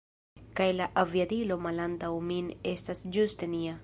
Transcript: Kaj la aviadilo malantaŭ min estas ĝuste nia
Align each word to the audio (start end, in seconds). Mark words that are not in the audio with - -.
Kaj 0.59 0.65
la 0.77 0.85
aviadilo 1.01 1.57
malantaŭ 1.65 2.11
min 2.31 2.49
estas 2.73 3.05
ĝuste 3.19 3.55
nia 3.57 3.77